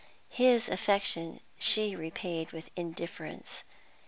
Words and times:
His 0.31 0.67
affection 0.67 1.41
she 1.59 1.95
repaid 1.95 2.53
with 2.53 2.71
indifference. 2.75 3.63